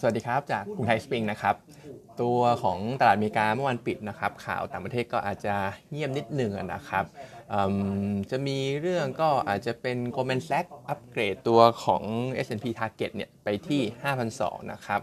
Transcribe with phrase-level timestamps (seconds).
[0.00, 1.56] สวัสดีครับ จากกรุงไทย XSpring นะครับ
[2.22, 5.54] ตัวของตลาดอเมริกาเมื่อวันปิดนะครับ ข่าวต่างประเทศก็อาจจะ
[5.90, 7.04] เงียบนิดหนึ่งนะครับ
[8.30, 12.02] จะมีเรื่องก็อาจจะเป็น Goldman Sachs upgrade ตัวของ
[12.46, 13.82] S&P Target เนี่ยไปที่
[14.26, 15.00] 5,002นะครับ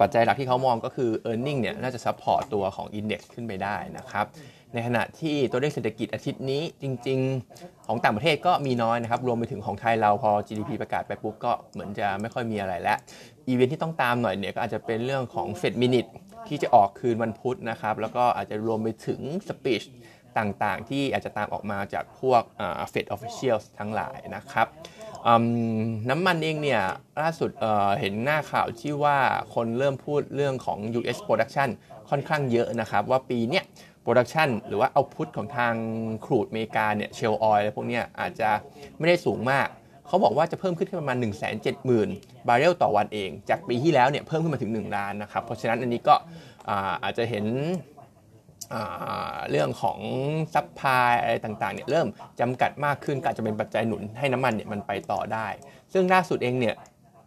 [0.00, 4.26] ปัจจัยหลักที่เขามองก็คือ e a r n i n g เนี่ยน่าจะ support ตัวของ Index ขึ้นไปได้นะครับ
[4.74, 7.18] ในขณะที่ตัวเลขเศรษฐกิจอาทิตย์นี้จริง
[7.54, 12.98] ๆ ของต่างประเทศก็มีน้อยนะครับ รวมไปถึงของไทยเราพอ GDP ประกาศไปปุ๊บก็เหมือนจะไม่ค่อยมีอะไรแล้ว
[13.48, 16.10] อีเวนท์ที่ต้องตามหน่อยเนี่ยก็อาจจะเป็นเรื่องของ Fed Minute
[16.48, 19.86] ที่จะออกคืนวันพุธนะครับ แล้วก็อาจจะรวมไปถึง Speech
[20.38, 22.42] ต่างๆ ที่อาจจะตามออกมาจากพวก
[22.92, 24.66] Fed Officials ทั้งหลายนะครับ
[26.10, 26.82] น้ำมันเองเนี่ย
[27.20, 29.18] ล่าสุดเห็นหน้าข่าวที่ว่า
[29.54, 31.68] คนเริ่มพูดเรื่องของ US production
[32.10, 33.64] ค่อนข้างเยอะนะครับ ว่าปีเนี้ย
[34.04, 35.74] production หรือว่า output ของทาง
[36.24, 38.50] crude อเมริกาเนี่ย shale oil อะไรพวกเนี้ยอาจจะ
[38.98, 39.66] ไม่ได้สูงมาก
[40.06, 41.52] เขาบอกว่าจะเพิ่มขึ้นประมาณ 1 7 0 0
[41.90, 46.14] 0 0 บาร์เรลต่อวันเอง จากปีที่แล้วเนี่ยเพิ่มขึ้นมาถึง 1 ล้านนะครับ เพราะฉะนั้นอันนี้ก็
[47.04, 47.44] อาจจะเห็น
[49.50, 49.98] เรื่องของ
[50.54, 52.06] supply อะไรต่างๆเนี่ยเริ่ม
[52.40, 55.46] จำกัดมากขึ้นก็จะเป็นปัจจัยหนุนให้น้ำมันเนี่ยมันไปต่อได้
[55.92, 56.74] ซึ่งล่าสุดเองเนี่ย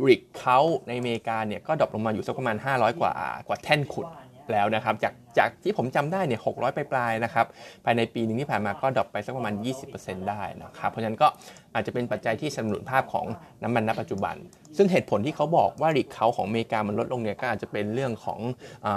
[0.07, 3.13] rig เขาในอเมริกาเนี่ยก็ drop ลงมาอยู่สักประมาณ 500 กว่า
[3.47, 4.07] กว่าแท่นขุด
[4.51, 7.45] แล้วนะครับ จาก จากที่ผมจำได้เนี่ย600ปลายๆนะครับ
[7.85, 9.53] ภายในปีหนึ่งที่ผ่านมาก็ดรอปไปสักประมาณ
[9.91, 11.27] 20%ได้นะครับ เพราะฉะนั้นก็
[11.75, 13.25] อาจจะเป็นปัจจัยที่สนับสนุนภาพของ
[13.63, 14.35] น้ำมันณปัจจุบัน
[14.77, 18.39] ซึ่งเหตุผลที่เขาบอกว่าริกเขาของอเมริกามันลดลงเนี่ยก็อาจจะเป็นเรื่องของ
[18.85, 18.87] อ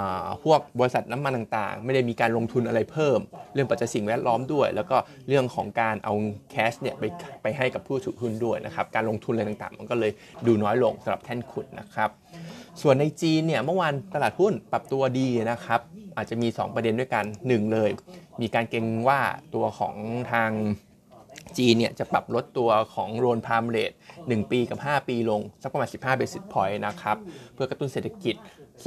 [0.43, 3.19] พวกบริษัทน้ำมันต่างๆ ไม่ได้มีการลงทุนอะไรเพิ่ม
[3.53, 6.13] เรื่องปัจจัยสิ่งแวดล้อมด้วย แล้วก็เรื่องของการเอา
[6.51, 7.03] แคชเนี่ยไป
[7.41, 10.11] ไปให้กับผู้ถือหุ้นด้วยนะครับการลงทุนอะไรต่างๆ มันก็เลย
[10.47, 12.09] ดูน้อยลงสำหรับแท่นขุดนะครับ
[12.81, 15.81] ส่วนในจีนเนี่ยเมื่อวานตลาดหุ้นปรับตัวดีนะครับ
[16.17, 17.91] อาจจะมี 2 ประเด็นด้วยกัน 1 เลย
[18.41, 19.19] มีการเก็งว่า
[19.55, 19.95] ตัวของ
[20.31, 20.51] ทาง
[21.57, 27.17] จีนเนี่ยจะปรับลดตัวของโรนพามเลต1ปีกับ 5 ปีลง สักประมาณ 15 เบสิสพอยต์นะครับ
[27.53, 28.35] เพื่อกระตุ้นเศรษฐกิจ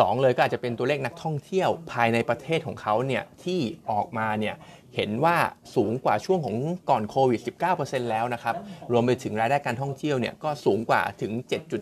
[0.01, 4.57] 2 เลยก็อาจจะเป็นตัวเลขนักท่องเที่ยวภายในประเทศของเขาเนี่ยที่ออกมาเนี่ย
[4.97, 5.37] เห็นว่า
[5.77, 6.57] สูงกว่าช่วงของ
[6.91, 7.41] ก่อนโควิด
[7.75, 8.55] 19%แล้วนะครับ
[8.92, 11.33] รวมไปถึงรายได้การท่องเที่ยวเนี่ยก็สูงกว่าถึง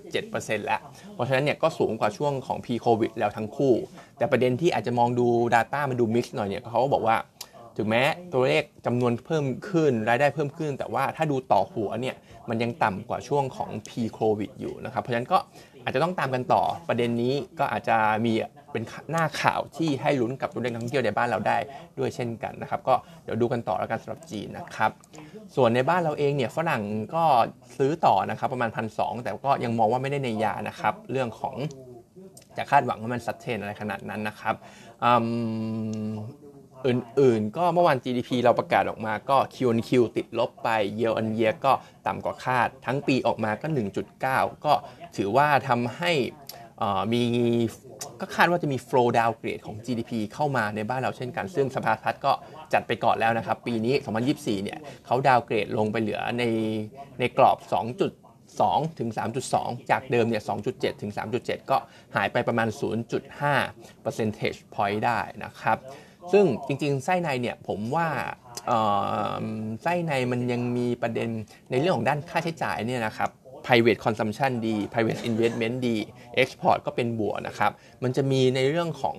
[0.09, 0.81] 7.7%แล้ว
[1.15, 3.75] เพราะฉะนั้นเนี่ยก็สูงกว่าช่วงของ p ีโควิดแล้วทั้งคู่
[4.19, 7.17] แต่ประเด็นที่อาจจะมองดู Data มันดูมิกซ์หน่อยเนี่ยเขาก็บอกว่า
[7.77, 12.17] ถึงแม้ตัวเลขจำนวนเพิ่มขึ้น รายได้เพิ่มขึ้น แต่ว่าถ้าดูต่อหัวเนี่ย
[12.49, 15.39] มันยังต่ำกว่าช่วงของ p ีโควิดอยู่นะครับ เพราะฉะนั้นก็
[15.83, 18.33] อาจจะต้องตามกันต่อประเด็นนี้ก็อาจจะมี
[18.73, 21.57] เป็นหน้าข่าวที่ให้ลุ้นกับตัวเลขนักท่องเที่ยวในบ้านเราได้
[21.99, 24.91] ด้วยเช่นกันนะครับ ก็เดี๋ยวดูกันต่อแล้วกันสำหรับจีนนะครับ
[25.57, 26.83] ส่วนในบ้านเราเองเนี่ยฝรั่ง
[27.15, 27.25] ก็
[27.79, 31.57] ซื้อต่อนะครับประมาณพันสแต่ก็ยังมองว่าไม่ได้ในยานะครับ เรื่องของ
[32.57, 34.55] จะคาดหวังว่ามันสัดเทนอะไรขนาดนั้นนะครับ
[36.87, 40.69] อื่นๆ ก็เมื่อวาน GDP เราประกาศออกมาก็ Q&Q ติดลบไป
[40.99, 41.73] Year on Year ก็
[42.07, 43.67] ต่ำกว่าคาด ทั้งปีออกมาก็
[44.17, 44.73] 1.9 ก็
[45.17, 46.13] ถือว่าทำให้
[47.13, 47.23] มี
[48.21, 52.33] ก็คาดว่าจะมี flow downgrade ของ GDP เข้ามาในบ้านเราเช่นกัน ซึ่งสภาพัฒน์ก็
[52.73, 53.95] จัดไปก่อนแล้วนะครับ ปีนี้
[54.29, 56.45] 2024 เนี่ยเขาดาวเกรดลงไปเหลือใน
[57.21, 57.59] ในกรอบ
[58.29, 59.11] 2.2 ถึง
[59.51, 60.43] 3.2 จากเดิมเนี่ย
[60.73, 61.77] 2.7 ถึง 3.7 ก็
[62.17, 62.69] หายไปประมาณ
[63.37, 65.79] 0.5 percentage point ได้นะครับ
[66.33, 68.09] ซึ่งจริงๆ ไส้ในเนี่ยผมว่า
[69.83, 71.29] ไส้ในมันยังมีประเด็น
[71.71, 73.31] ในเรื่องของด้านค่าใช้จ่ายเนี่ยนะครับ
[73.67, 75.97] private consumption ดี private investment ดี
[76.43, 77.73] export ก็เป็นบวกนะครับ
[78.03, 79.17] มันจะมีในเรื่องของ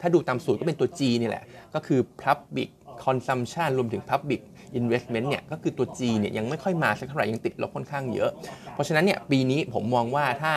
[0.00, 1.44] ถ้าดูตามสูตรก็เป็นตัว G นี่แหละ
[1.74, 2.70] ก็คือ public
[3.04, 4.40] consumption รวมถึง public
[4.80, 8.30] investment เนี่ยก็คือตัว G เนี่ยยังไม่ค่อยมาสักเท่าไหร่ยังติดลบค่อนข้างเยอะ
[8.74, 10.52] เพราะฉะนั้นเนี่ยปีนี้ผมมองว่าถ้า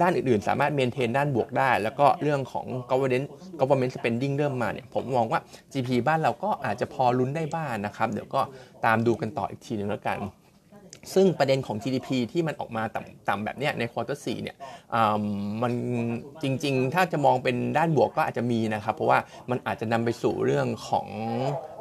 [0.00, 3.26] ด้านอื่นๆ สามารถเมนเทนด้านบวกได้ แล้วก็เรื่องของ government
[3.60, 5.40] government spending เริ่มมาเนี่ยผมมองว่า
[5.72, 8.40] GP บ้านเราก็อาจจะพอลุ้นได้บ้างนนะครับ เดี๋ยวก็
[8.84, 10.18] ตามดูกันต่ออีกทีนึงแล้วกัน
[11.14, 14.56] ซึ่งประเด็นของ GDP ที่มันออกมาต่ำๆแบบนี้ใน quarter สี่เนี่ย
[15.62, 15.72] มัน
[16.42, 19.18] จริงๆ ถ้าจะมองเป็นด้านบวกก็อาจจะมีนะครับ เพราะว่า
[19.50, 21.06] มันอาจจะนำไปสู่เรื่องของ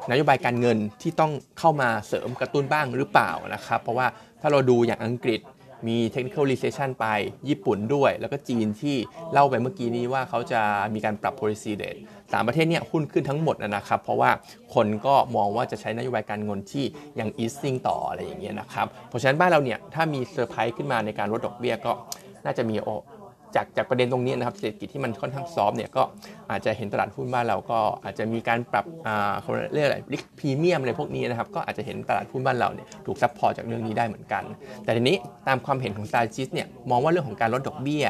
[0.10, 4.08] นโยบายการเงินที่ต้องเข้ามาเสริมกระตุ้นบ้างหรือเปล่านะครับ เพราะว่า
[4.42, 5.40] ถ้าเราดูอย่างอังกฤษ
[5.88, 7.06] มี technical recession ไป
[7.50, 8.96] ญี่ปุ่นด้วย แล้วก็จีนที่
[9.32, 10.62] เล่าไปเมื่อกี้นี้ว่าเขาจะ
[10.94, 12.02] มีการปรับ policy rate
[12.32, 14.32] สามประเทศเนี่ยหุ้นขึ้นทั้งหมดนะครับ เพราะว่า
[14.74, 16.86] คนก็มองว่าจะใช้นโยบายการเงินที่
[17.20, 21.92] ยัง easing ต่ออะไรอย่างเงี้ยนะครับ เพราะฉะนั้นบ้านเราเนี่ยถ้ามีเซอร์ไพรส์ขึ้นมาในการลดดอกเบี้ยก็
[22.46, 22.76] น่าจะมี
[23.56, 26.04] จากจากประเด็นตรงนี้นะครับเศรษฐกิจที่มันค่อนข้าง soft เนี่ยก็
[26.52, 34.44] อาจจะเห็นตลาดหุ้นบ้านเราก็อาจจะมีการปรับอ่าเขาเรียกอะไร risk premium อะไรพวกนี้นะครับก็อาจจะเห็นตลาดหุ้นบ้านเราเนี่ยถูก support จากเรื่องนี้ได้เหมือนกัน
[34.84, 35.18] แต่ทีนี้
[35.48, 38.06] ตามความเห็นของ strategist เนี่ยมองว่าเรื่องของการลดดอกเบี้ย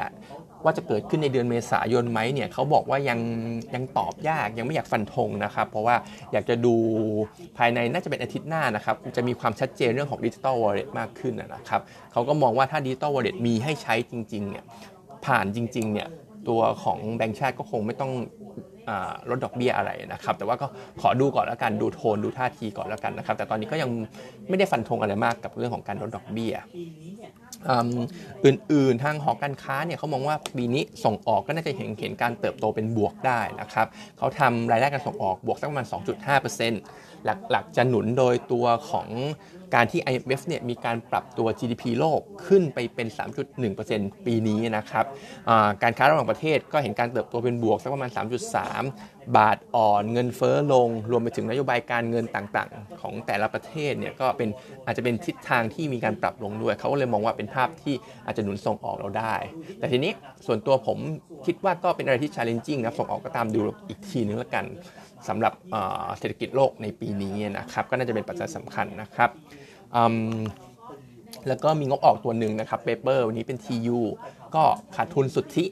[0.66, 3.20] ว่าจะเกิดขึ้นในเดือนเมษายนไหมเนี่ยเขาบอกว่ายัง
[3.76, 5.96] ยังตอบยากยังไม่อยากฟันธงนะครับ เพราะว่า
[6.32, 6.76] อยากจะดู
[7.58, 11.82] ภายในน่าจะเป็นอาทิตย์หน้านะครับ จะมีความชัดเจนเรื่องของ digital wallet มากขึ้นนะครับ
[12.14, 14.66] เขาก็มองว่าถ้า digital wallet มีให้ใช้จริงๆเนี่ย
[15.26, 16.10] ผ่านจริงๆเนี่ย
[16.50, 18.12] ตัวของแบงก์ชาติก็คงไม่ต้อง
[19.30, 20.68] ลดดอกเบี้ยอะไรนะครับ แต่ว่าก็
[21.02, 23.90] ขอดูก่อนแล้วกันดูโทนดูท่าทีก่อนแล้วกันนะครับ แต่ตอนนี้ก็ยัง
[24.50, 26.54] ไม่ได้ฟันธงอะไรมากกับเรื่องของการลดดอกเบี้ย
[28.46, 33.88] อื่นๆทางหอการค้าเนี่ยเขามองว่าปีนี้ส่งออกก็น่าจะเห็นเห็นการเติบโตเป็นบวกได้นะครับ
[34.18, 35.86] เขาทำรายได้การส่งออกบวกสักประมาณ
[36.72, 39.08] 2.5%หลักๆจะหนุนโดยตัวของ
[39.76, 43.08] การที่ IMF เนี่ยมีการปรับตัว GDP โลกขึ้นไปเป็น
[43.68, 45.06] 3.1%ปีนี้นะครับ
[45.84, 48.10] การค้าระหว่างประเทศก็เห็นการเติบโตเป็นบวกสักประมาณ
[48.72, 54.50] 3.3 บาทอ่อนเงินเฟ้อลง รวมไปถึงนโยบายการเงินต่างๆ ของแต่ละประเทศเนี่ยก็เป็น
[54.86, 57.96] อาจจะเป็นทิศทางที่มีการปรับลงด้วยเขาก็เลยมองว่าเป็นภาพที่
[58.26, 59.36] อาจจะหนุนส่งออกเราได้
[59.80, 60.12] แต่ทีนี้
[60.46, 60.98] ส่วนตัวผม
[61.46, 64.66] คิดว่าก็เป็นอะไรที่ challenging นะส่งออกก็ตามดูอีกทีนึงแล้วกัน
[65.30, 65.54] สำหรับ
[66.20, 69.30] เศรษฐกิจโลกในปีนี้นะครับ ก็น่าจะเป็นปัจจัยสำคัญนะครับ
[71.48, 74.00] แล้วก็มีงบออกตัวหนึ่งนะครับ paper วันนี้เป็น TU
[74.56, 74.64] ก็
[74.96, 75.66] ขาดทุนสุทธิ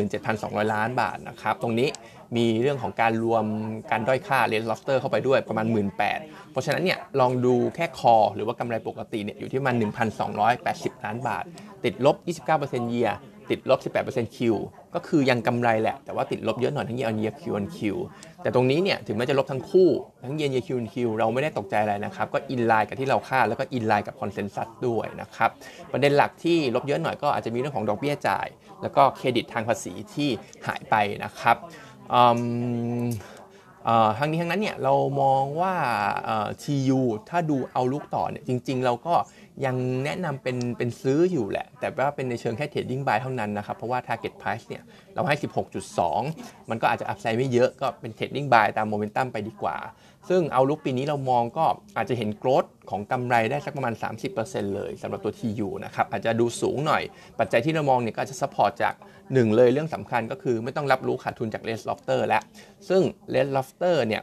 [0.00, 1.88] 17,200 ล้านบาทนะครับ ตรงนี้
[2.36, 3.44] มีเรื่องของการรวม
[3.90, 5.66] การด้อยค่า Red Lobster เข้าไปด้วยประมาณ
[6.08, 9.76] 18,000 เพราะฉะนั้นเนี่ยลองดูแค่ core หรือว่ากำไรปกติเนี่ยอยู่ที่ประมาณ
[10.40, 11.44] 1,280 ล้านบาท
[11.84, 12.16] ติดลบ
[12.54, 13.10] 29%เยีย
[13.50, 13.78] ติดลบ
[14.08, 14.38] 18% Q
[14.94, 17.78] ก็คือยังกำไรแหละ แต่ว่าติดลบเยอะหน่อยทั้ง year on year Q on Q
[18.42, 19.88] แต่ตรงนี้เนี่ยถึงแม้จะลบทั้งคู่
[20.24, 25.50] ทั้ง year on year Q on Q เราไม่ได้ตกใจอะไรนะครับ ก็อินไลน์กับที่เราคาดแล้วก็อินไลน์กับคอนเซนแซสด้วยนะครับ
[25.92, 28.46] ประเด็นหลักที่ลบเยอะหน่อยก็อาจจะมีเรื่องของดอกเบี้ยจ่าย
[28.82, 30.28] แล้วก็เครดิตทางภาษีที่
[30.66, 31.56] หายไปนะครับ
[34.18, 35.74] ทั้งนี้ทั้งนั้นเนี่ยเรามองว่า
[36.62, 39.14] TU ถ้าดู outlook ต่อเนี่ยจริง ๆ เราก็
[39.66, 44.82] ยังแนะนำเป็นเป็นซื้ออยู่แหละ แต่ว่าเป็นในเชิงแค่ trading buy เท่านั้นนะครับ เพราะว่า target price เนี่ย
[45.14, 45.36] เราให้
[46.02, 49.76] 16.2 มันก็อาจจะ upside ไม่เยอะก็เป็น trading buy ตามโมเมนตัมไปดีกว่า
[50.28, 51.64] ซึ่ง outlook ปีนี้เรามองก็
[51.96, 53.94] อาจจะเห็น growth ของกำไรได้สักประมาณ
[54.34, 57.02] 30%เลยสำหรับตัว TU นะครับ อาจจะดูสูงหน่อย
[57.38, 58.94] ปัจจัยที่เรามองเนี่ยก็จะ support จาก
[59.32, 62.42] หนึ่งเลยเรื่องสำคัญก็คือไม่ต้องรับรู้ขาดทุนจาก Red Lobster แล้ว
[62.88, 64.22] ซึ่ง Red Lobster เนี่ย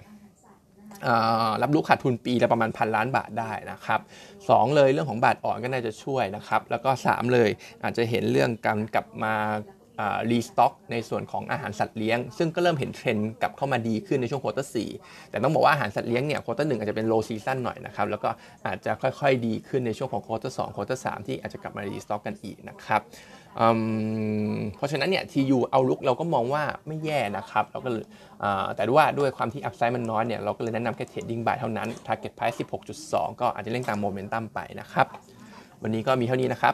[1.61, 3.99] รับรู้ขาดทุนปีละประมาณพันล้านบาทได้นะครับ
[4.37, 7.49] 2เลยเรื่องของบาทอ่อนก็น่าจะช่วยนะครับ แล้วก็ 3 เลย
[7.83, 9.35] อาจจะเห็นเรื่องการกลับมา
[10.31, 14.75] restock ในส่วนของอาหารสัตว์เลี้ยง ซึ่งก็เริ่มเห็นเทรนด์กลับเข้ามาดีขึ้นในช่วง quarter สี่
[15.29, 18.29] แต่ต้องบอกว่าอาหารสัตว์เลี้ยงเนี่ย quarter หนึ่งอาจจะเป็น low season หน่อยนะครับแล้วก็
[18.67, 23.01] อาจจะค่อยๆดีขึ้นในช่วงของ quarter สอง quarter สามที่อาจจะกลับมา restock กันอีกนะครับ
[24.77, 27.89] เพราะฉะนั้นเนี่ย TU outlook เราก็มองว่าไม่แย่นะครับ เราก็
[28.75, 32.57] แต่ว่าด้วยความที่ upside มันน้อยเนี่ยเราก็เลยแนะนำแค่ trading buy เท่านั้น Target Price
[32.99, 35.07] 16.2 ก็อาจจะเล่นตามโมเมนตัมไปนะครับ
[35.83, 36.73] วันนี้ก็มีเท่านี้นะครับ